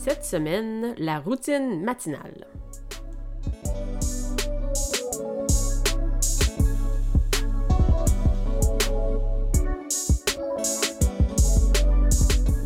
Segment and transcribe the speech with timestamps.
[0.00, 2.46] Cette semaine, la routine matinale.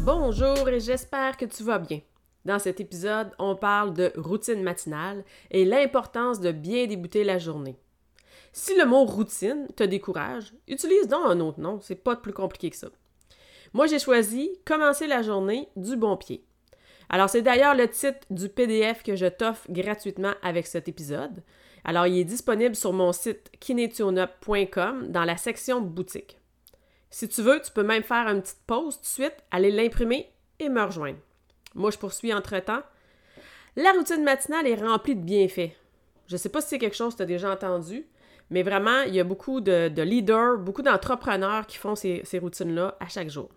[0.05, 2.01] Bonjour et j'espère que tu vas bien.
[2.45, 7.79] Dans cet épisode, on parle de routine matinale et l'importance de bien débuter la journée.
[8.53, 12.69] Si le mot routine te décourage, utilise donc un autre nom, c'est pas plus compliqué
[12.69, 12.89] que ça.
[13.73, 16.45] Moi, j'ai choisi commencer la journée du bon pied.
[17.09, 21.43] Alors, c'est d'ailleurs le titre du PDF que je t'offre gratuitement avec cet épisode.
[21.85, 26.39] Alors, il est disponible sur mon site kinetionup.com dans la section boutique.
[27.11, 30.31] Si tu veux, tu peux même faire une petite pause tout de suite, aller l'imprimer
[30.59, 31.19] et me rejoindre.
[31.75, 32.83] Moi, je poursuis entre-temps.
[33.77, 35.73] La routine matinale est remplie de bienfaits.
[36.27, 38.07] Je ne sais pas si c'est quelque chose que tu as déjà entendu,
[38.51, 42.97] mais vraiment, il y a beaucoup de, leaders, beaucoup d'entrepreneurs qui font ces, ces routines-là
[43.01, 43.51] à chaque jour.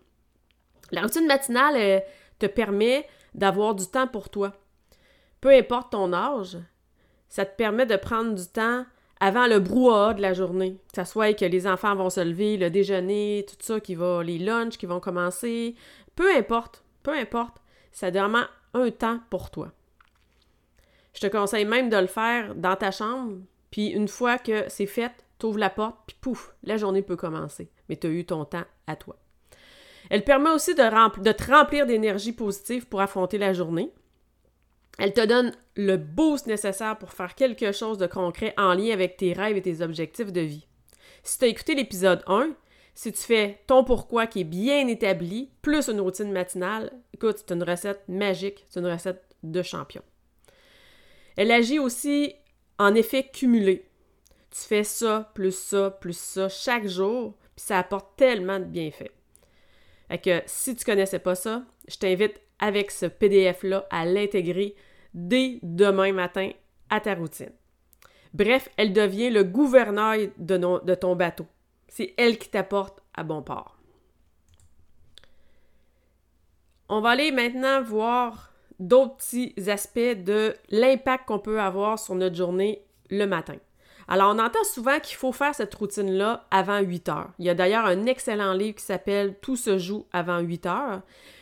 [0.92, 2.04] La routine matinale
[2.40, 4.54] te permet d'avoir du temps pour toi.
[5.42, 6.58] Peu importe ton âge,
[7.30, 8.86] ça te permet de prendre du temps
[9.20, 10.78] avant le brouhaha de la journée.
[10.94, 14.24] Que ce soit que les enfants vont se lever, le déjeuner, tout ça qui va,
[14.24, 15.76] les lunchs qui vont commencer.
[16.16, 17.58] Peu importe, peu importe,
[17.92, 19.72] ça demande un temps pour toi.
[21.14, 23.38] Je te conseille même de le faire dans ta chambre,
[23.72, 27.16] puis une fois que c'est fait, tu ouvres la porte, puis pouf, la journée peut
[27.16, 27.70] commencer.
[27.88, 29.16] Mais tu as eu ton temps à toi.
[30.10, 33.92] Elle permet aussi de, te remplir d'énergie positive pour affronter la journée.
[34.98, 39.18] Elle te donne le boost nécessaire pour faire quelque chose de concret en lien avec
[39.18, 40.68] tes rêves et tes objectifs de vie.
[41.24, 42.52] Si tu as écouté l'épisode 1,
[42.94, 47.54] si tu fais ton pourquoi qui est bien établi, plus une routine matinale, écoute, c'est
[47.54, 50.02] une recette magique, c'est une recette de champion.
[51.36, 52.34] Elle agit aussi
[52.80, 53.86] en effet cumulé.
[54.50, 59.12] Tu fais ça, plus ça, plus ça chaque jour, puis ça apporte tellement de bienfaits.
[60.08, 64.76] Fait que si tu connaissais pas ça, je t'invite avec ce PDF-là à l'intégrer
[65.14, 66.52] dès demain matin
[66.90, 67.52] à ta routine.
[68.34, 71.48] Bref, elle devient le gouvernail de, de ton bateau.
[71.88, 73.78] C'est elle qui t'apporte à bon port.
[76.90, 82.36] On va aller maintenant voir d'autres petits aspects de l'impact qu'on peut avoir sur notre
[82.36, 83.56] journée le matin.
[84.08, 87.32] Alors, on entend souvent qu'il faut faire cette routine-là avant 8 heures.
[87.40, 91.02] Il y a d'ailleurs un excellent livre qui s'appelle Tout se joue avant 8 heures.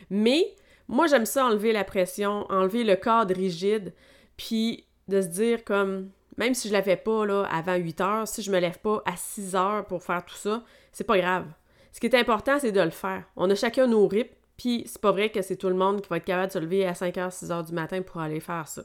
[0.09, 0.55] Mais
[0.87, 3.93] moi, j'aime ça enlever la pression, enlever le cadre rigide,
[4.37, 8.27] puis de se dire comme, même si je ne la fais pas avant 8 heures,
[8.27, 11.45] si je me lève pas à 6 heures pour faire tout ça, c'est pas grave.
[11.91, 13.23] Ce qui est important, c'est de le faire.
[13.35, 16.09] On a chacun nos rythmes, puis c'est pas vrai que c'est tout le monde qui
[16.09, 18.39] va être capable de se lever à 5 heures, 6 heures du matin pour aller
[18.39, 18.83] faire ça.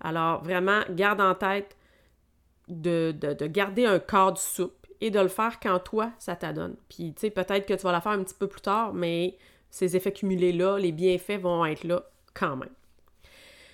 [0.00, 1.76] Alors, vraiment, garde en tête
[2.70, 3.12] de,
[3.46, 6.76] garder un cadre souple et de le faire quand toi, ça t'adonne.
[6.88, 9.36] Puis, tu sais, peut-être que tu vas la faire un petit peu plus tard, mais
[9.70, 12.02] ces effets cumulés-là, les bienfaits vont être là
[12.34, 12.70] quand même.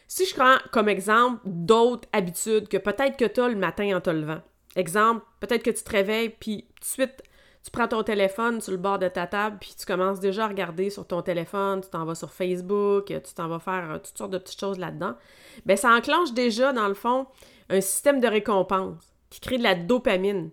[0.08, 4.00] Si je prends comme exemple d'autres habitudes que peut-être que tu as le matin en
[4.00, 4.40] te levant.
[4.76, 7.22] Exemple, peut-être que tu te réveilles, puis tout de suite,
[7.66, 10.48] tu prends ton téléphone sur le bord de ta table, puis tu commences déjà à
[10.48, 14.16] regarder sur ton téléphone, tu t'en vas sur Facebook, tu t'en vas faire euh, toutes
[14.16, 15.16] sortes de petites choses là-dedans.
[15.64, 17.26] Bien, ça enclenche déjà, dans le fond,
[17.69, 20.50] un système de récompense qui crée de la dopamine.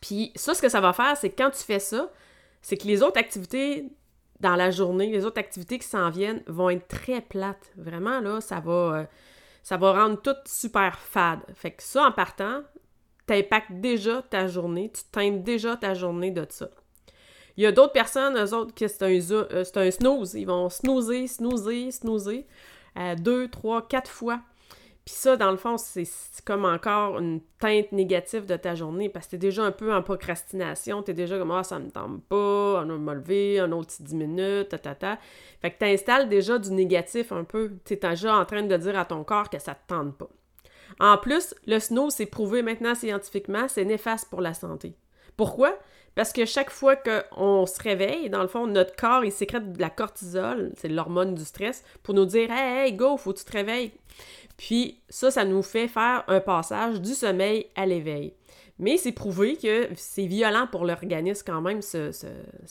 [0.00, 2.10] Puis ça, ce que ça va faire, c'est que quand tu fais ça,
[2.62, 3.90] c'est que les autres activités
[4.40, 7.72] dans la journée, les autres activités qui s'en viennent vont être très plates.
[7.76, 9.04] Vraiment, là, ça va, euh,
[9.62, 11.40] ça va rendre tout super fade.
[11.54, 12.62] Fait que ça, en partant,
[13.26, 16.68] t'impactes déjà ta journée, tu teintes déjà ta journée de ça.
[17.56, 20.34] Il y a d'autres personnes, eux autres, qui c'est un, euh, un snooze.
[20.34, 22.46] Ils vont snoozer, snoozer, snoozer,
[22.98, 24.40] euh, deux, trois, quatre fois.
[25.06, 26.04] Puis ça, dans le fond, c'est
[26.44, 30.02] comme encore une teinte négative de ta journée parce que t'es déjà un peu en
[30.02, 31.00] procrastination.
[31.00, 34.14] T'es déjà comme, ah, ça me tente pas, on va me lever, un autre 10
[34.16, 35.18] minutes, ta, ta, ta.
[35.62, 37.74] Fait que t'installes déjà du négatif un peu.
[37.84, 40.28] T'es déjà en train de dire à ton corps que ça te tente pas.
[40.98, 44.96] En plus, le snow, c'est prouvé maintenant scientifiquement, c'est néfaste pour la santé.
[45.36, 45.78] Pourquoi?
[46.16, 49.80] Parce que chaque fois qu'on se réveille, dans le fond, notre corps, il sécrète de
[49.80, 53.44] la cortisol, c'est l'hormone du stress, pour nous dire Hey, hey, go, faut que tu
[53.44, 53.92] te réveilles.
[54.56, 58.32] Puis ça, ça nous fait faire un passage du sommeil à l'éveil.
[58.78, 62.10] Mais c'est prouvé que c'est violent pour l'organisme quand même, ce,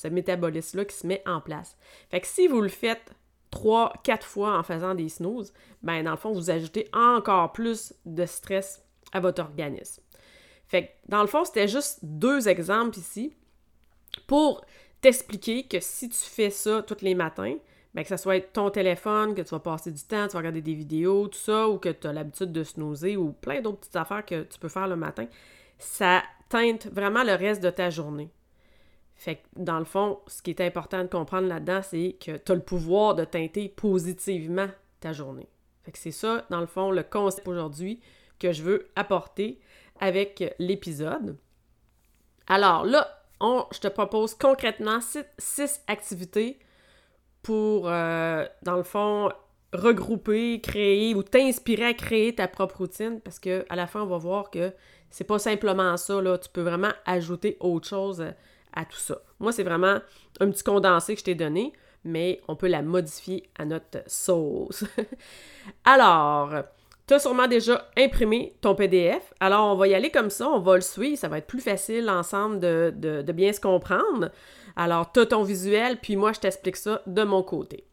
[0.09, 1.77] métabolisme-là qui se met en place.
[2.09, 3.11] Fait que si vous le faites
[3.51, 5.53] trois, quatre fois en faisant des snooze,
[5.83, 8.83] ben dans le fond, vous ajoutez encore plus de stress
[9.13, 10.01] à votre organisme.
[10.67, 13.33] Fait que dans le fond, c'était juste deux exemples ici
[14.27, 14.65] pour
[15.01, 17.55] t'expliquer que si tu fais ça tous les matins,
[17.93, 20.61] ben que ce soit ton téléphone, que tu vas passer du temps, tu vas regarder
[20.61, 23.95] des vidéos, tout ça, ou que tu as l'habitude de snoozer, ou plein d'autres petites
[23.95, 25.27] affaires que tu peux faire le matin,
[25.77, 28.29] ça teinte vraiment le reste de ta journée.
[29.15, 32.51] Fait que, dans le fond, ce qui est important de comprendre là-dedans, c'est que tu
[32.51, 34.67] as le pouvoir de teinter positivement
[34.99, 35.47] ta journée.
[35.83, 38.01] Fait que c'est ça, dans le fond, le concept aujourd'hui
[38.39, 39.59] que je veux apporter
[39.99, 41.37] avec l'épisode.
[42.47, 43.07] Alors là,
[43.41, 44.99] je te propose concrètement
[45.37, 46.59] six, activités
[47.41, 49.31] pour, euh, dans le fond,
[49.73, 54.07] regrouper, créer ou t'inspirer à créer ta propre routine parce que à la fin, on
[54.07, 54.71] va voir que
[55.09, 56.37] c'est pas simplement ça, là.
[56.37, 58.25] Tu peux vraiment ajouter autre chose
[58.73, 59.21] à tout ça.
[59.39, 59.99] Moi, c'est vraiment
[60.39, 64.83] un petit condensé que je t'ai donné, mais on peut la modifier à notre sauce.
[65.85, 66.53] Alors,
[67.07, 69.33] tu as sûrement déjà imprimé ton PDF.
[69.39, 71.61] Alors, on va y aller comme ça, on va le suivre, ça va être plus
[71.61, 74.31] facile ensemble de, de bien se comprendre.
[74.75, 77.85] Alors, tu as ton visuel, puis moi, je t'explique ça de mon côté.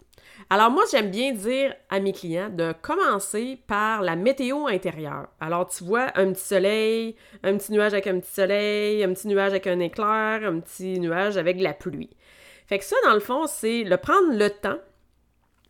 [0.50, 5.28] Alors moi, j'aime bien dire à mes clients de commencer par la météo intérieure.
[5.40, 9.28] Alors tu vois un petit soleil, un petit nuage avec un petit soleil, un petit
[9.28, 12.10] nuage avec un éclair, un petit nuage avec de la pluie.
[12.66, 14.78] Fait que ça, dans le fond, c'est le prendre le temps,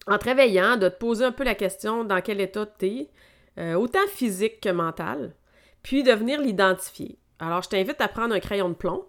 [0.06, 3.10] en travaillant, de te poser un peu la question dans quel état tu es,
[3.58, 5.34] euh, autant physique que mental,
[5.82, 7.18] puis de venir l'identifier.
[7.38, 9.04] Alors, je t'invite à prendre un crayon de plomb,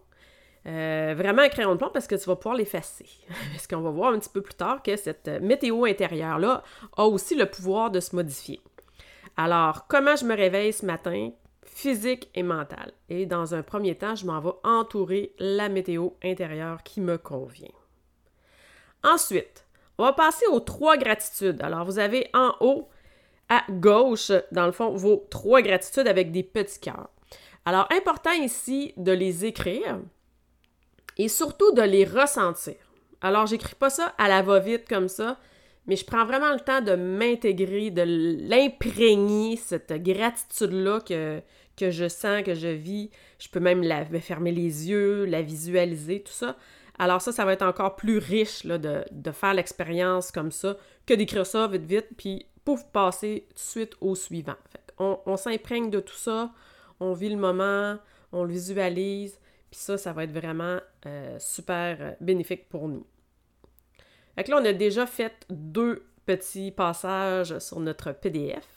[0.65, 3.05] euh, vraiment un crayon de plomb parce que tu vas pouvoir l'effacer.
[3.51, 6.63] parce qu'on va voir un petit peu plus tard que cette météo intérieure-là
[6.95, 8.61] a aussi le pouvoir de se modifier.
[9.35, 11.31] Alors, comment je me réveille ce matin?
[11.63, 12.93] Physique et mental?
[13.09, 17.71] Et dans un premier temps, je m'en vais entourer la météo intérieure qui me convient.
[19.03, 19.65] Ensuite,
[20.03, 21.61] on va passer aux trois gratitudes.
[21.61, 22.89] Alors, vous avez en haut
[23.47, 27.09] à gauche, dans le fond, vos trois gratitudes avec des petits cœurs.
[27.63, 29.99] Alors, important ici de les écrire
[31.17, 32.75] et surtout de les ressentir.
[33.21, 35.39] Alors, j'écris pas ça à la va-vite comme ça,
[35.87, 38.03] mais je prends vraiment le temps de m'intégrer, de
[38.49, 41.41] l'imprégner, cette gratitude-là que,
[41.77, 43.09] que je sens, que je vis.
[43.39, 43.85] Je peux même
[44.19, 46.57] fermer les yeux, la visualiser, tout ça.
[46.99, 51.45] Alors ça, ça va être encore plus riche de, faire l'expérience comme ça que d'écrire
[51.45, 54.55] ça vite, vite, puis pouf, passer tout de suite au suivant.
[54.99, 56.51] on, on s'imprègne de tout ça,
[56.99, 57.97] on vit le moment,
[58.31, 59.39] on le visualise,
[59.71, 63.05] puis ça, ça va être vraiment euh, super euh, bénéfique pour nous.
[64.35, 68.67] Fait là, on a déjà fait deux petits passages sur notre PDF.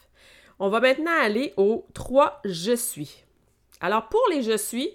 [0.59, 3.25] On va maintenant aller aux trois je suis.
[3.81, 4.91] Alors pour les je suis,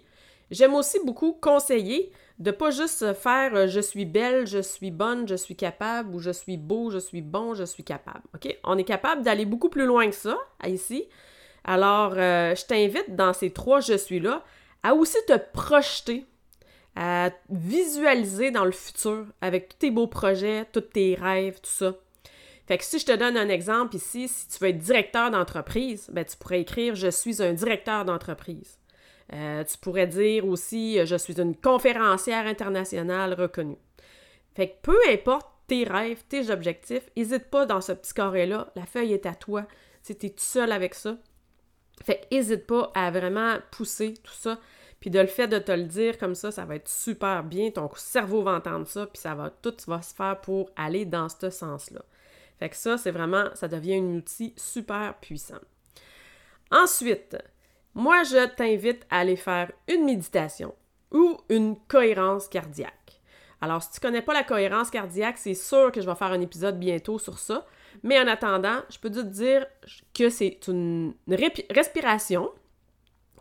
[0.49, 5.27] j'aime aussi beaucoup conseiller de pas juste faire euh, je suis belle, je suis bonne,
[5.27, 8.23] je suis capable ou je suis beau, je suis bon, je suis capable.
[8.33, 8.57] OK?
[8.63, 11.07] On est capable d'aller beaucoup plus loin que ça ici.
[11.63, 14.43] Alors, je t'invite dans ces trois je suis-là
[14.81, 16.25] à aussi te projeter,
[16.95, 21.93] à visualiser dans le futur avec tous tes beaux projets, tous tes rêves, tout ça.
[22.67, 26.09] Fait que si je te donne un exemple ici, si tu veux être directeur d'entreprise,
[26.11, 28.77] ben tu pourrais écrire Je suis un directeur d'entreprise.
[29.33, 33.77] Euh, tu pourrais dire aussi Je suis une conférencière internationale reconnue.
[34.55, 38.71] Fait que peu importe tes rêves, tes objectifs, n'hésite pas dans ce petit carré-là.
[38.75, 39.65] La feuille est à toi.
[40.03, 41.17] Tu es tout seul avec ça.
[42.03, 44.59] Fait n'hésite pas à vraiment pousser tout ça.
[44.99, 47.71] Puis de le fait de te le dire comme ça, ça va être super bien.
[47.71, 51.27] Ton cerveau va entendre ça, puis ça va tout va se faire pour aller dans
[51.27, 52.01] ce sens-là.
[52.59, 55.59] Fait que ça, c'est vraiment, ça devient un outil super puissant.
[56.69, 57.35] Ensuite,
[57.93, 60.73] moi, je t'invite à aller faire une méditation
[61.11, 63.21] ou une cohérence cardiaque.
[63.59, 66.41] Alors, si tu connais pas la cohérence cardiaque, c'est sûr que je vais faire un
[66.41, 67.65] épisode bientôt sur ça.
[68.03, 69.67] Mais en attendant, je peux te dire
[70.13, 71.13] que c'est une
[71.69, 72.49] respiration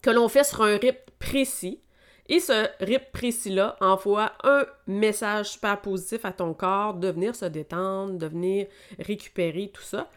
[0.03, 1.81] que l'on fait sur un rythme précis.
[2.29, 7.47] Et ce rythme précis-là envoie un message super positif à ton corps de venir se
[7.47, 8.67] détendre, de venir
[8.99, 10.11] récupérer tout ça.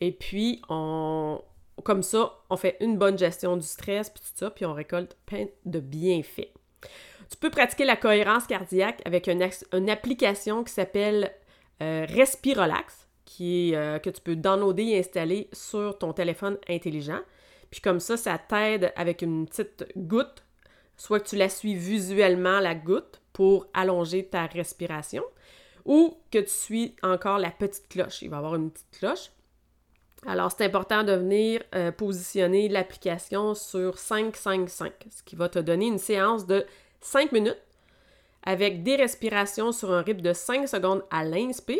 [0.00, 1.40] Et puis, on,
[1.82, 5.16] comme ça, on fait une bonne gestion du stress, puis tout ça, puis on récolte
[5.26, 6.52] plein de bienfaits.
[7.30, 9.42] Tu peux pratiquer la cohérence cardiaque avec une,
[9.90, 11.32] application qui s'appelle
[11.82, 13.06] euh, Respirolax,
[13.40, 17.20] euh, que tu peux downloader et installer sur ton téléphone intelligent.
[17.70, 20.44] Puis comme ça, ça t'aide avec une petite goutte,
[20.96, 25.22] soit que tu la suis visuellement, la goutte, pour allonger ta respiration,
[25.84, 28.22] ou que tu suis encore la petite cloche.
[28.22, 29.30] Il va y avoir une petite cloche.
[30.24, 35.86] Alors, c'est important de venir euh, positionner l'application sur 5-5-5, ce qui va te donner
[35.86, 36.64] une séance de
[37.00, 37.58] 5 minutes
[38.42, 41.78] avec des respirations sur un rythme de 5 secondes à l'inspire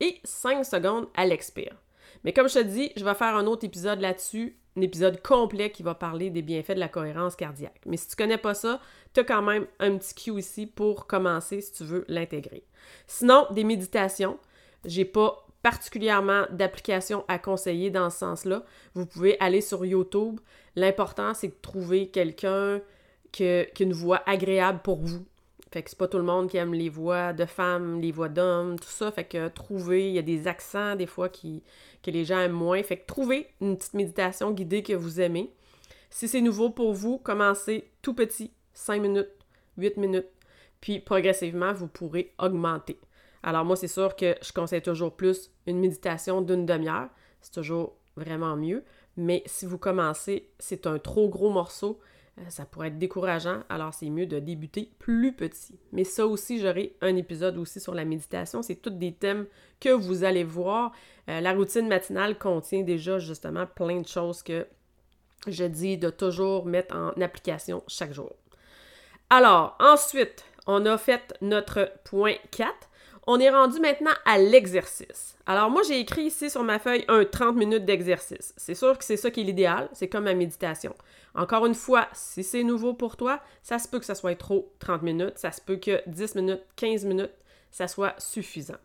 [0.00, 1.76] et 5 secondes à l'expire.
[2.24, 5.70] Mais comme je te dis, je vais faire un autre épisode là-dessus, un épisode complet
[5.70, 7.80] qui va parler des bienfaits de la cohérence cardiaque.
[7.86, 8.80] Mais si tu connais pas ça,
[9.12, 12.64] tu as quand même un petit cue ici pour commencer si tu veux l'intégrer.
[13.06, 14.38] Sinon, des méditations.
[14.84, 18.64] J'ai pas particulièrement d'applications à conseiller dans ce sens-là.
[18.94, 20.40] Vous pouvez aller sur YouTube.
[20.76, 22.80] L'important, c'est de trouver quelqu'un
[23.32, 25.26] qui a une voix agréable pour vous.
[25.70, 28.30] Fait que c'est pas tout le monde qui aime les voix de femmes, les voix
[28.30, 29.12] d'hommes, tout ça.
[29.12, 31.62] Fait que trouver, il y a des accents des fois qui,
[32.02, 32.82] que les gens aiment moins.
[32.82, 35.52] Fait que trouver une petite méditation guidée que vous aimez.
[36.08, 39.28] Si c'est nouveau pour vous, commencez tout petit, 5 minutes,
[39.76, 40.30] 8 minutes,
[40.80, 42.98] puis progressivement, vous pourrez augmenter.
[43.42, 47.08] Alors moi, c'est sûr que je conseille toujours plus une méditation d'une demi-heure.
[47.40, 48.84] C'est toujours vraiment mieux.
[49.16, 52.00] Mais si vous commencez, c'est un trop gros morceau,
[52.38, 55.78] euh, ça pourrait être décourageant, alors c'est mieux de débuter plus petit.
[55.92, 58.62] Mais ça aussi, j'aurai un épisode aussi sur la méditation.
[58.62, 59.46] C'est tous des thèmes
[59.80, 60.92] que vous allez voir.
[61.28, 64.66] Euh, la routine matinale contient déjà justement plein de choses que
[65.46, 68.32] je dis de toujours mettre en application chaque jour.
[69.30, 72.87] Alors, ensuite, on a fait notre point 4.
[73.30, 75.36] On est rendu maintenant à l'exercice.
[75.44, 78.54] Alors moi, j'ai écrit ici sur ma feuille un 30 minutes d'exercice.
[78.56, 80.94] C'est sûr que c'est ça qui est l'idéal, c'est comme ma méditation.
[81.34, 84.72] Encore une fois, si c'est nouveau pour toi, ça se peut que ça soit trop
[84.78, 87.34] 30 minutes, ça se peut que 10 minutes, 15 minutes,
[87.70, 88.78] ça soit suffisant.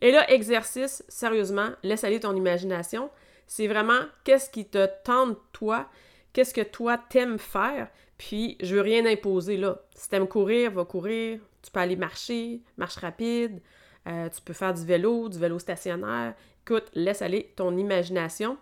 [0.00, 3.10] Et là, exercice, sérieusement, laisse aller ton imagination.
[3.46, 5.90] C'est vraiment qu'est-ce qui te tente toi,
[6.32, 9.82] qu'est-ce que toi t'aimes faire, puis je veux rien imposer là.
[9.94, 13.60] Si t'aimes courir, va courir, tu peux aller marcher, marche rapide,
[14.06, 16.34] euh, tu peux faire du vélo, du vélo stationnaire.
[16.64, 18.56] Écoute, laisse aller ton imagination.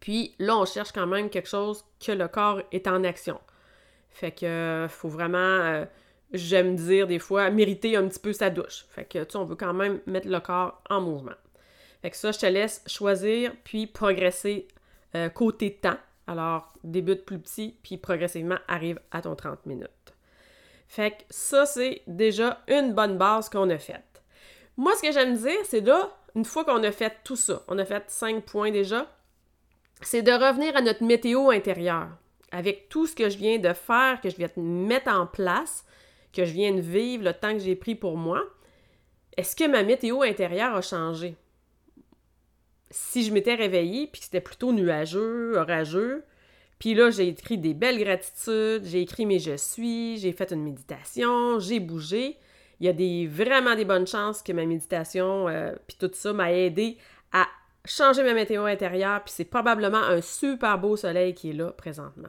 [0.00, 3.40] Puis là, on cherche quand même quelque chose que le corps est en action.
[4.10, 5.84] Fait que euh, faut vraiment, euh,
[6.32, 8.86] j'aime dire des fois, mériter un petit peu sa douche.
[8.90, 11.36] Fait que tu sais, on veut quand même mettre le corps en mouvement.
[12.02, 14.68] Fait que ça, je te laisse choisir, puis progresser
[15.34, 15.96] côté temps.
[16.26, 19.90] Alors, débute plus petit, puis progressivement arrive à ton 30 minutes.
[20.88, 24.15] Fait que ça, c'est déjà une bonne base qu'on a faite.
[24.76, 27.78] Moi, ce que j'aime dire, c'est là, une fois qu'on a fait tout ça, on
[27.78, 29.10] a fait cinq points déjà,
[30.02, 32.10] c'est de revenir à notre météo intérieure.
[32.52, 35.84] Avec tout ce que je viens de faire, que je viens de mettre en place,
[36.32, 38.44] que je viens de vivre, le temps que j'ai pris pour moi,
[39.36, 41.36] est-ce que ma météo intérieure a changé?
[42.90, 46.24] Si je m'étais réveillée puis que c'était plutôt nuageux, orageux,
[46.78, 50.62] puis là, j'ai écrit des belles gratitudes, j'ai écrit mes je suis, j'ai fait une
[50.62, 52.38] méditation, j'ai bougé,
[52.80, 56.52] il y a vraiment des bonnes chances que ma méditation, euh, puis tout ça m'a
[56.52, 56.98] aidé
[57.32, 57.46] à
[57.84, 62.28] changer ma météo intérieure, puis c'est probablement un super beau soleil qui est là présentement.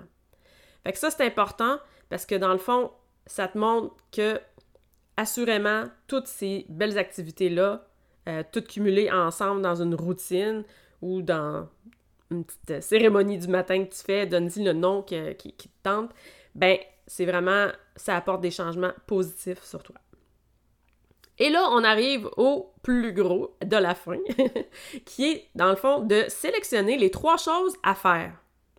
[0.83, 2.91] Fait que ça, c'est important parce que dans le fond,
[3.25, 4.39] ça te montre que,
[5.17, 7.85] assurément, toutes ces belles activités-là,
[8.29, 10.63] euh, toutes cumulées ensemble dans une routine
[11.01, 11.67] ou dans
[12.31, 16.11] une petite cérémonie du matin que tu fais, donne-y le nom qui, qui te tente,
[16.55, 19.95] ben, c'est vraiment, ça apporte des changements positifs sur toi.
[21.39, 24.17] Et là, on arrive au plus gros de la fin,
[25.06, 28.34] qui est, dans le fond, de sélectionner les trois choses à faire.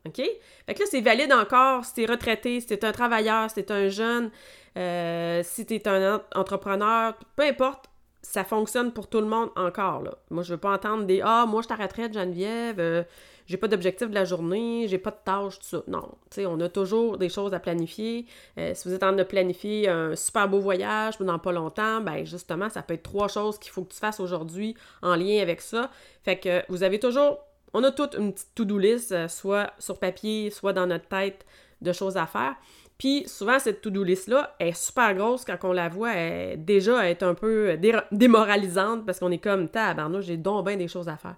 [0.06, 0.16] OK?
[0.16, 3.72] Fait que là, c'est valide encore si t'es retraité, si t'es un travailleur, si t'es
[3.72, 4.30] un jeune,
[4.76, 7.86] euh, si t'es un entrepreneur, peu importe,
[8.22, 10.04] ça fonctionne pour tout le monde encore.
[10.30, 13.02] Moi, je veux pas entendre des «Ah, moi, je suis à Geneviève, euh,
[13.48, 15.82] j'ai pas d'objectif de la journée, j'ai pas de tâches, tout ça.
[15.88, 18.26] Non, tu sais, on a toujours des choses à planifier.
[18.58, 22.02] Euh, si vous êtes en train de planifier un super beau voyage dans pas longtemps,
[22.02, 25.40] ben justement, ça peut être trois choses qu'il faut que tu fasses aujourd'hui en lien
[25.40, 25.90] avec ça.
[26.24, 27.38] Fait que vous avez toujours,
[27.72, 31.46] on a toute une petite to-do list, euh, soit sur papier, soit dans notre tête
[31.80, 32.54] de choses à faire.
[32.98, 36.12] Puis souvent, cette to-do list-là est super grosse quand on la voit,
[36.56, 37.78] déjà est un peu
[38.10, 41.36] démoralisante parce qu'on est comme, tabarnouche, j'ai donc bien des choses à faire.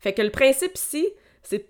[0.00, 1.06] Fait que le principe ici,
[1.42, 1.68] c'est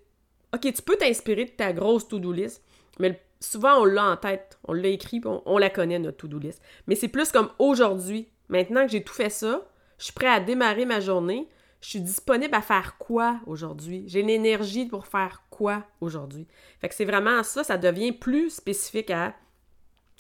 [0.55, 2.63] OK, tu peux t'inspirer de ta grosse to-do list,
[2.99, 6.39] mais souvent on l'a en tête, on l'a écrit, on, on, la connaît notre to-do
[6.39, 6.63] list.
[6.87, 9.67] Mais c'est plus comme aujourd'hui, maintenant que j'ai tout fait ça,
[9.99, 11.49] je suis prêt à démarrer ma journée,
[11.81, 14.05] je suis disponible à faire quoi aujourd'hui?
[14.07, 16.47] J'ai l'énergie pour faire quoi aujourd'hui?
[16.81, 19.35] Fait que c'est vraiment ça, ça devient plus spécifique à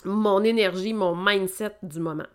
[0.04, 2.26] mon énergie, mon mindset du moment.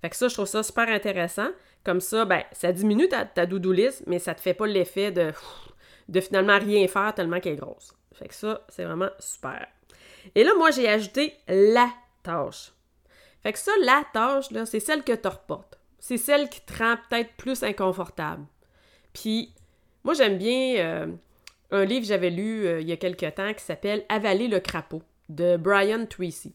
[0.00, 1.48] Fait que ça, je trouve ça super intéressant.
[1.84, 5.12] Comme ça, ben, ça diminue ta, ta do list, mais ça te fait pas l'effet
[5.12, 5.32] de
[6.08, 7.92] de finalement rien faire tellement qu'elle est grosse.
[8.14, 9.66] Fait que ça, c'est vraiment super.
[10.34, 11.88] Et là, moi, j'ai ajouté la
[12.22, 12.72] tâche.
[13.42, 15.54] Fait que ça, la tâche, là, c'est celle que tu.
[15.98, 18.44] C'est celle qui te rend peut-être plus inconfortable.
[19.12, 19.52] Puis,
[20.04, 21.06] Moi, j'aime bien euh,
[21.72, 24.60] un livre que j'avais lu euh, il y a quelque temps qui s'appelle Avaler le
[24.60, 26.54] crapaud de Brian Tracy.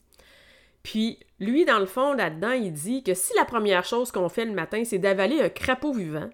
[0.84, 4.46] Puis, lui, dans le fond, là-dedans, il dit que si la première chose qu'on fait
[4.46, 6.30] le matin, c'est d'avaler un crapaud vivant,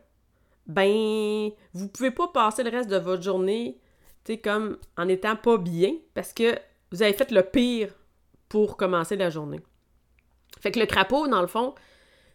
[0.68, 3.80] ben, vous pouvez pas passer le reste de votre journée,
[4.26, 6.58] tu comme en étant pas bien, parce que
[6.92, 7.94] vous avez fait le pire
[8.50, 9.62] pour commencer la journée.
[10.60, 11.76] Fait que le crapaud, dans le fond,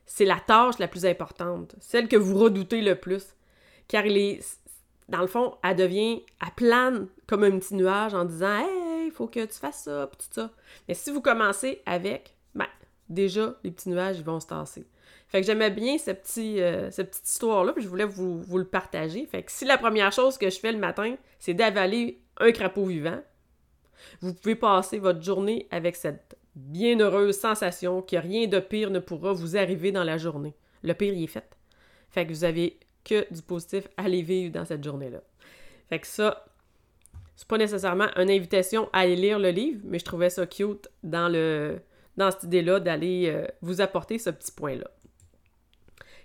[0.06, 3.34] c'est la tâche la plus importante, celle que vous redoutez le plus.
[3.88, 4.40] Car il est,
[5.08, 9.12] dans le fond, elle devient, elle plane comme un petit nuage en disant Hey, il
[9.12, 10.50] faut que tu fasses ça, pis tout ça.
[10.88, 12.66] Mais si vous commencez avec, ben,
[13.08, 14.86] déjà, les petits nuages, vont se tasser.
[15.28, 19.24] Fait que j'aimais bien euh, cette petite histoire-là, puis je voulais vous, le partager.
[19.26, 22.86] Fait que si la première chose que je fais le matin, c'est d'avaler un crapaud
[22.86, 23.20] vivant,
[24.20, 29.32] vous pouvez passer votre journée avec cette bienheureuse sensation que rien de pire ne pourra
[29.32, 30.54] vous arriver dans la journée.
[30.82, 31.56] Le pire, il est fait.
[32.10, 35.22] Fait que vous avez que du positif à aller vivre dans cette journée-là.
[35.88, 36.44] Fait que ça,
[37.36, 40.88] c'est pas nécessairement une invitation à aller lire le livre, mais je trouvais ça cute
[41.02, 41.80] dans, le,
[42.16, 44.90] dans cette idée-là d'aller euh, vous apporter ce petit point-là.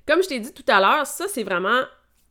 [0.08, 1.82] Comme je t'ai dit tout à l'heure, ça, c'est vraiment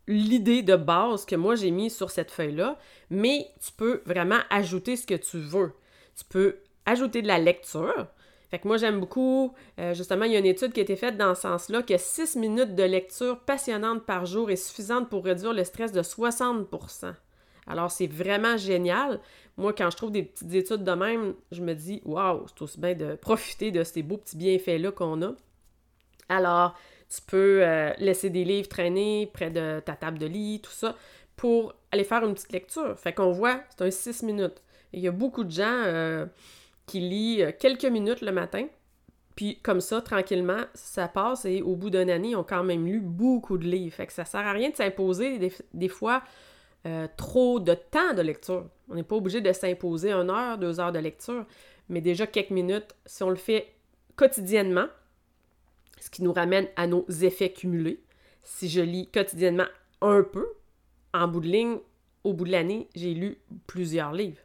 [0.08, 2.78] l'idée de base que moi j'ai mis sur cette feuille-là,
[3.10, 5.72] mais tu peux vraiment ajouter ce que tu veux.
[6.16, 8.06] Tu peux ajouter de la lecture.
[8.50, 10.94] Fait que moi j'aime beaucoup, euh, justement, il y a une étude qui a été
[10.96, 15.24] faite dans ce sens-là, que 6 minutes de lecture passionnante par jour est suffisante pour
[15.24, 16.68] réduire le stress de 60
[17.66, 19.20] alors, c'est vraiment génial.
[19.56, 22.80] Moi, quand je trouve des petites études de même, je me dis, waouh, c'est aussi
[22.80, 25.32] bien de profiter de ces beaux petits bienfaits-là qu'on a.
[26.28, 26.74] Alors,
[27.08, 30.96] tu peux euh, laisser des livres traîner près de ta table de lit, tout ça,
[31.36, 32.98] pour aller faire une petite lecture.
[32.98, 34.62] Fait qu'on voit, c'est un 6 minutes.
[34.92, 36.26] il y a beaucoup de gens euh,
[36.86, 38.66] qui lisent euh, quelques minutes le matin,
[39.36, 42.86] puis comme ça, tranquillement, ça passe et au bout d'une année, ils ont quand même
[42.86, 43.94] lu beaucoup de livres.
[43.94, 45.38] Fait que ça sert à rien de s'imposer
[45.74, 46.22] des, fois
[47.16, 48.66] trop de temps de lecture.
[48.88, 51.44] On n'est pas obligé de s'imposer une heure, deux heures de lecture,
[51.88, 53.74] mais déjà quelques minutes, si on le fait
[54.16, 54.86] quotidiennement,
[56.00, 58.02] ce qui nous ramène à nos effets cumulés.
[58.42, 59.66] Si je lis quotidiennement
[60.00, 60.46] un peu,
[61.12, 61.78] en bout de ligne,
[62.24, 64.40] au bout de l'année, j'ai lu plusieurs livres.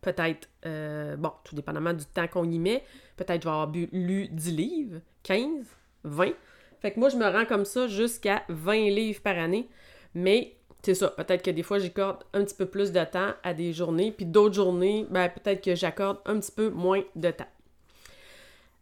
[0.00, 2.84] Peut-être, euh, bon, tout dépendamment du temps qu'on y met,
[3.16, 5.66] peut-être je vais avoir lu 10 livres, 15,
[6.04, 6.32] 20.
[6.80, 9.68] Fait que moi, je me rends comme ça jusqu'à 20 livres par année.
[10.14, 10.55] Mais
[10.86, 13.72] c'est ça, peut-être que des fois, j'accorde un petit peu plus de temps à des
[13.72, 17.48] journées, puis d'autres journées, ben, peut-être que j'accorde un petit peu moins de temps.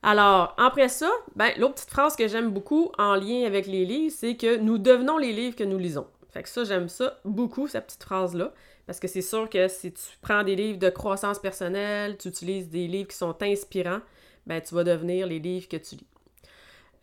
[0.03, 4.15] Alors, après ça, ben, l'autre petite phrase que j'aime beaucoup en lien avec les livres,
[4.15, 6.07] c'est que nous devenons les livres que nous lisons.
[6.29, 8.53] Fait que ça, j'aime ça beaucoup, cette petite phrase-là.
[8.87, 12.69] Parce que c'est sûr que si tu prends des livres de croissance personnelle, tu utilises
[12.69, 14.01] des livres qui sont inspirants,
[14.47, 16.07] ben, tu vas devenir les livres que tu lis.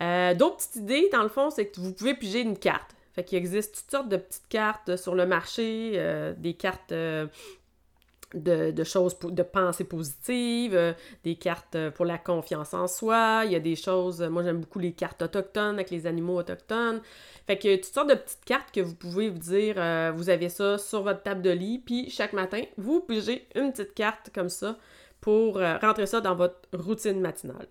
[0.03, 2.95] Euh, d'autres petites idées, dans le fond, c'est que vous pouvez piger une carte.
[3.13, 7.27] Fait qu'il existe toutes sortes de petites cartes sur le marché, euh, des cartes euh,
[8.33, 10.93] de, choses, de pensées positives, euh,
[11.23, 14.59] des cartes euh, pour la confiance en soi, il y a des choses, moi j'aime
[14.59, 17.01] beaucoup les cartes autochtones avec les animaux autochtones.
[17.47, 20.49] Fait que toutes sortes de petites cartes que vous pouvez vous dire, euh, vous avez
[20.49, 24.49] ça sur votre table de lit, puis chaque matin, vous pigez une petite carte comme
[24.49, 24.77] ça
[25.19, 27.67] pour rentrer ça dans votre routine matinale.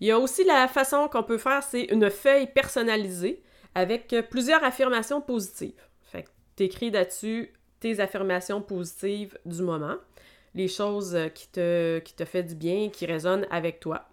[0.00, 3.42] Il y a aussi la façon qu'on peut faire, c'est une feuille personnalisée
[3.74, 5.80] avec plusieurs affirmations positives.
[6.02, 9.96] Fait que tu écris là-dessus tes affirmations positives du moment,
[10.54, 14.06] les choses qui te, qui te fait du bien, qui résonnent avec toi.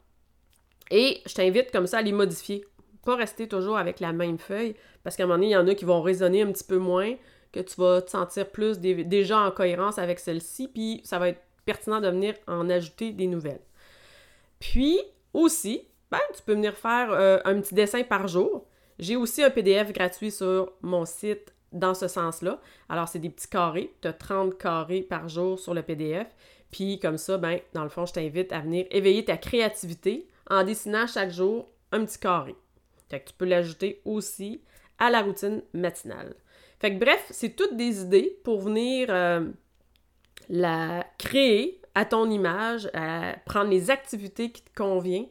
[0.92, 2.66] Et je t'invite comme ça à les modifier.
[3.04, 5.68] Pas rester toujours avec la même feuille, parce qu'à un moment donné, il y en
[5.68, 7.16] a qui vont résonner un petit peu moins,
[7.52, 11.42] que tu vas te sentir plus déjà en cohérence avec celle-ci, puis ça va être
[11.66, 13.62] pertinent de venir en ajouter des nouvelles.
[14.60, 15.00] Puis
[15.34, 18.66] aussi, ben, tu peux venir faire euh, un petit dessin par jour.
[19.00, 22.60] J'ai aussi un PDF gratuit sur mon site dans ce sens-là.
[22.90, 23.94] Alors, c'est des petits carrés.
[24.02, 26.28] Tu as 30 carrés par jour sur le PDF.
[26.72, 30.64] Puis, comme ça, ben, dans le fond, je t'invite à venir éveiller ta créativité en
[30.64, 32.56] dessinant chaque jour un petit carré.
[33.10, 34.62] Fait que tu peux l'ajouter aussi
[35.00, 36.36] à la routine matinale.
[36.80, 39.48] Fait que bref, c'est toutes des idées pour venir euh,
[40.50, 42.90] la créer à ton image,
[43.46, 45.28] prendre les activités qui te conviennent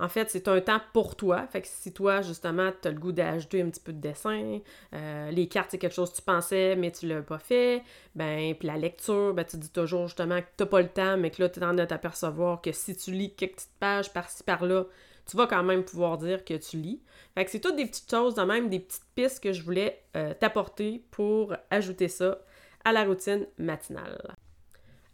[0.00, 1.46] en fait, c'est un temps pour toi.
[1.46, 4.60] Fait que si toi, justement, tu as le goût d'ajouter un petit peu de dessin,
[4.94, 7.82] euh, les cartes, c'est quelque chose que tu pensais, mais tu l'as pas fait,
[8.14, 11.30] ben, puis la lecture, ben, tu dis toujours, justement, que t'as pas le temps, mais
[11.30, 14.42] que là, tu en train de t'apercevoir que si tu lis quelques petites pages par-ci,
[14.42, 14.84] par-là,
[15.26, 17.02] tu vas quand même pouvoir dire que tu lis.
[17.34, 20.02] Fait que c'est toutes des petites choses, de même des petites pistes que je voulais
[20.16, 22.38] euh, t'apporter pour ajouter ça
[22.86, 24.34] à la routine matinale.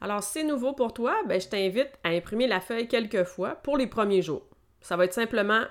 [0.00, 3.56] Alors, si c'est nouveau pour toi, ben, je t'invite à imprimer la feuille quelques fois
[3.56, 4.46] pour les premiers jours.
[4.86, 5.64] Ça va être simplement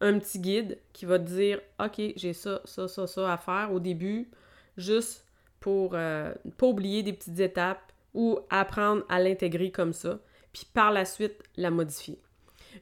[0.00, 3.72] un petit guide qui va te dire OK, j'ai ça, ça, ça, ça à faire
[3.72, 4.30] au début,
[4.76, 5.26] juste
[5.58, 10.20] pour ne pas oublier des petites étapes ou apprendre à l'intégrer comme ça,
[10.52, 12.20] puis par la suite la modifier.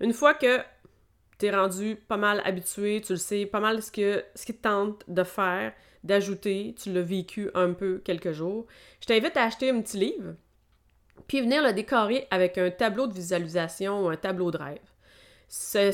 [0.01, 0.59] Une fois que
[1.39, 4.53] tu es rendu pas mal habitué, tu le sais, pas mal ce, que, ce qui
[4.53, 5.73] te tente de faire,
[6.05, 8.67] d'ajouter, tu l'as vécu un peu quelques jours,
[9.01, 10.35] je t'invite à acheter un petit livre,
[11.29, 14.91] puis venir le décorer avec un tableau de visualisation ou un tableau de rêve.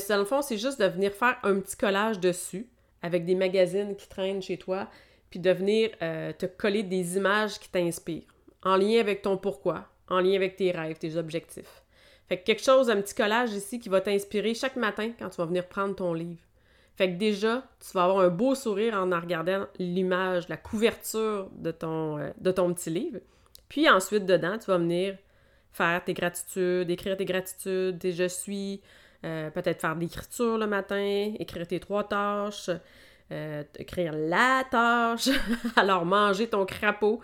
[0.09, 2.67] Dans le fond, c'est juste de venir faire un petit collage dessus
[3.01, 4.87] avec des magazines qui traînent chez toi,
[5.29, 9.87] puis de venir euh, te coller des images qui t'inspirent, en lien avec ton pourquoi,
[10.07, 11.83] en lien avec tes rêves, tes objectifs.
[12.27, 15.37] Fait que quelque chose, un petit collage ici qui va t'inspirer chaque matin quand tu
[15.37, 16.41] vas venir prendre ton livre.
[16.95, 21.71] Fait que déjà, tu vas avoir un beau sourire en regardant l'image, la couverture de
[21.71, 23.19] ton, euh, de ton petit livre.
[23.69, 25.17] Puis ensuite, dedans, tu vas venir
[25.71, 28.81] faire tes gratitudes, écrire tes gratitudes, tes je suis,
[29.25, 32.69] euh, peut-être faire de l'écriture le matin, écrire tes trois tâches,
[33.31, 35.29] euh, écrire la tâche,
[35.75, 37.19] alors manger ton crapaud.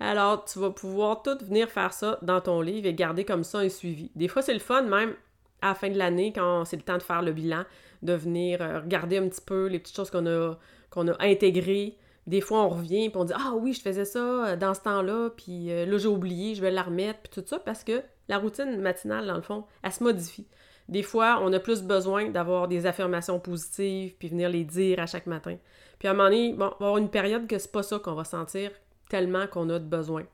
[0.00, 3.58] Alors, tu vas pouvoir tout venir faire ça dans ton livre et garder comme ça
[3.58, 4.10] un suivi.
[4.14, 5.14] Des fois, c'est le fun, même
[5.60, 7.64] à la fin de l'année, quand c'est le temps de faire le bilan,
[8.02, 10.54] de venir euh, regarder un petit peu les petites choses qu'on a,
[10.90, 11.98] qu'on a intégrées.
[12.26, 15.30] Des fois, on revient et on dit Ah oui, je faisais ça dans ce temps-là,
[15.36, 18.80] puis là, j'ai oublié, je vais la remettre, puis tout ça, parce que la routine
[18.80, 20.48] matinale, dans le fond, elle se modifie.
[20.88, 25.06] Des fois, on a plus besoin d'avoir des affirmations positives, puis venir les dire à
[25.06, 25.56] chaque matin.
[25.98, 28.14] Puis à un moment donné, on va avoir une période que c'est pas ça qu'on
[28.14, 28.70] va sentir
[29.08, 30.24] tellement qu'on a de besoin.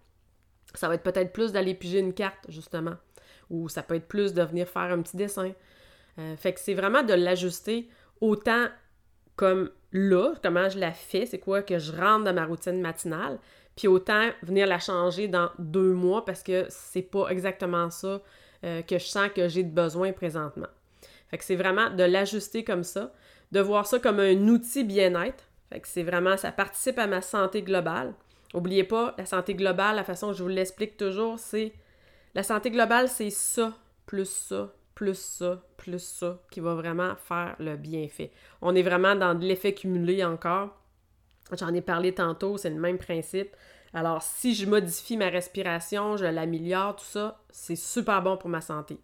[0.74, 2.94] Ça va être peut-être plus d'aller piger une carte, justement.
[3.50, 5.52] Ou ça peut être plus de venir faire un petit dessin.
[6.18, 7.88] Euh, fait que c'est vraiment de l'ajuster
[8.20, 8.68] autant
[9.36, 13.38] comme là, comment je la fais, c'est quoi que je rentre dans ma routine matinale,
[13.76, 18.20] puis autant venir la changer dans deux mois parce que c'est pas exactement ça
[18.64, 20.68] euh, que je sens que j'ai de besoin présentement.
[21.28, 23.12] Fait que c'est vraiment de l'ajuster comme ça,
[23.52, 25.44] de voir ça comme un outil bien-être.
[25.70, 28.14] Fait que c'est vraiment, ça participe à ma santé globale.
[28.54, 31.72] Oubliez pas, la santé globale, la façon que je vous l'explique toujours, c'est
[32.34, 33.72] la santé globale, c'est ça,
[34.06, 38.30] plus ça, plus ça, plus ça, qui va vraiment faire le bienfait.
[38.60, 40.78] On est vraiment dans de l'effet cumulé encore.
[41.58, 43.56] J'en ai parlé tantôt, c'est le même principe.
[43.94, 48.62] Alors, si je modifie ma respiration, je l'améliore, tout ça, c'est super bon pour ma
[48.62, 48.98] santé.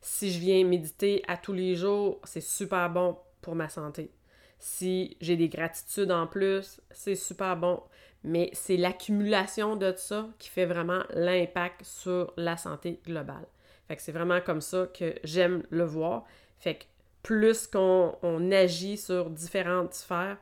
[0.00, 4.10] Si je viens méditer à tous les jours, c'est super bon pour ma santé.
[4.58, 7.82] Si j'ai des gratitudes en plus, c'est super bon.
[8.24, 13.46] Mais c'est l'accumulation de ça qui fait vraiment l'impact sur la santé globale.
[13.88, 16.24] Fait que c'est vraiment comme ça que j'aime le voir.
[16.58, 16.84] Fait que
[17.22, 20.38] plus qu'on agit sur différentes sphères,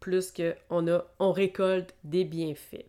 [0.00, 2.86] plus qu'on on récolte des bienfaits.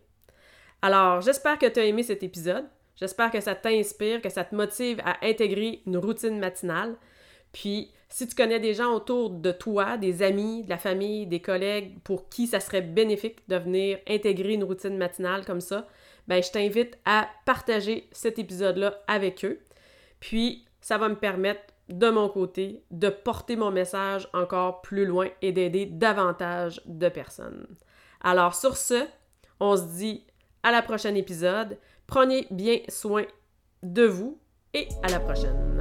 [0.82, 2.64] Alors, j'espère que tu as aimé cet épisode.
[2.96, 6.96] J'espère que ça t'inspire, que ça te motive à intégrer une routine matinale.
[7.52, 11.40] Puis, si tu connais des gens autour de toi, des amis, de la famille, des
[11.40, 15.86] collègues pour qui ça serait bénéfique de venir intégrer une routine matinale comme ça,
[16.28, 19.60] ben je t'invite à partager cet épisode-là avec eux.
[20.20, 25.28] Puis, ça va me permettre de mon côté, de porter mon message encore plus loin
[25.42, 27.66] et d'aider davantage de personnes.
[28.20, 29.06] Alors sur ce,
[29.58, 30.26] on se dit
[30.62, 31.78] à la prochaine épisode.
[32.06, 33.24] Prenez bien soin
[33.82, 34.38] de vous
[34.74, 35.79] et à la prochaine.